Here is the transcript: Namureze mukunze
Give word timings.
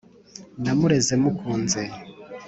Namureze 0.63 1.13
mukunze 1.21 1.81